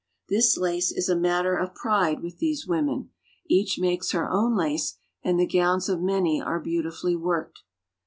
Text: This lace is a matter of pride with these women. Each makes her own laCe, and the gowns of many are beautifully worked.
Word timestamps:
This 0.29 0.57
lace 0.57 0.91
is 0.91 1.09
a 1.09 1.15
matter 1.15 1.55
of 1.55 1.75
pride 1.75 2.21
with 2.23 2.39
these 2.39 2.65
women. 2.65 3.11
Each 3.47 3.77
makes 3.77 4.13
her 4.13 4.27
own 4.31 4.55
laCe, 4.55 4.95
and 5.23 5.39
the 5.39 5.45
gowns 5.45 5.89
of 5.89 6.01
many 6.01 6.41
are 6.41 6.59
beautifully 6.59 7.15
worked. 7.15 7.59